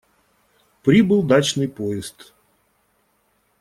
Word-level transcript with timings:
Прибыл 0.81 1.21
дачный 1.21 1.67
поезд. 1.67 2.33